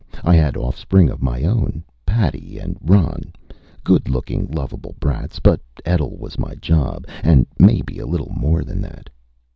[0.23, 1.83] I had offspring of my own.
[2.07, 3.33] Patty and Ron.
[3.83, 5.37] Good looking, lovable brats.
[5.37, 9.11] But Etl was my job and maybe a little more than that.